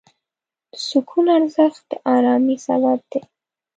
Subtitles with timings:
[0.71, 3.19] د سکون ارزښت د آرامۍ سبب دی.